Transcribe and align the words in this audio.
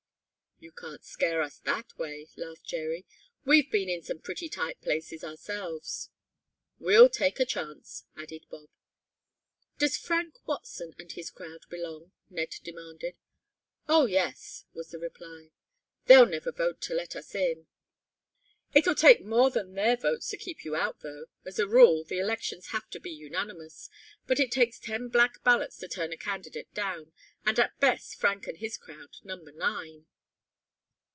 "You 0.63 0.71
can't 0.71 1.03
scare 1.03 1.41
us 1.41 1.57
that 1.61 1.97
way," 1.97 2.27
laughed 2.37 2.65
Jerry. 2.65 3.03
"We've 3.43 3.71
been 3.71 3.89
in 3.89 4.03
some 4.03 4.19
pretty 4.19 4.47
tight 4.47 4.79
places 4.79 5.23
ourselves." 5.23 6.11
"We'll 6.77 7.09
take 7.09 7.39
a 7.39 7.45
chance," 7.47 8.05
added 8.15 8.45
Bob. 8.51 8.69
"Does 9.79 9.97
Frank 9.97 10.47
Watson 10.47 10.93
and 10.99 11.11
his 11.11 11.31
crowd 11.31 11.61
belong?" 11.69 12.11
Ned 12.29 12.51
demanded. 12.63 13.15
"Oh, 13.89 14.05
yes," 14.05 14.65
was 14.71 14.89
the 14.91 14.99
reply. 14.99 15.49
"They'll 16.05 16.27
never 16.27 16.51
vote 16.51 16.79
to 16.81 16.93
let 16.93 17.15
us 17.15 17.33
in." 17.33 17.65
"It'll 18.71 18.93
take 18.93 19.25
more 19.25 19.49
than 19.49 19.73
their 19.73 19.97
votes 19.97 20.29
to 20.29 20.37
keep 20.37 20.63
you 20.63 20.75
out, 20.75 20.99
though, 20.99 21.25
as 21.43 21.57
a 21.57 21.67
rule, 21.67 22.03
the 22.03 22.19
elections 22.19 22.67
have 22.67 22.87
been 22.91 23.05
unanimous. 23.17 23.89
But 24.27 24.39
it 24.39 24.51
takes 24.51 24.77
ten 24.77 25.07
black 25.07 25.43
ballots 25.43 25.79
to 25.79 25.87
turn 25.87 26.13
a 26.13 26.17
candidate 26.17 26.71
down, 26.75 27.13
and 27.47 27.57
at 27.57 27.79
best 27.79 28.13
Frank 28.19 28.45
and 28.45 28.59
his 28.59 28.77
crowd 28.77 29.15
number 29.23 29.51
nine." 29.51 30.05